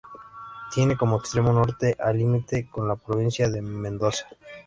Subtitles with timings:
[0.73, 4.27] Tiene como extremo norte al límite con la Provincia de Mendoza.